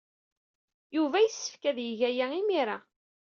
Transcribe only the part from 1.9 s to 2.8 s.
aya imir-a.